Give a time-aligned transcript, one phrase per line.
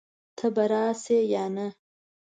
[0.37, 1.67] ته به راشې يا نه؟